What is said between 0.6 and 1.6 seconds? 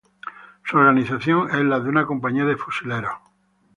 Su organización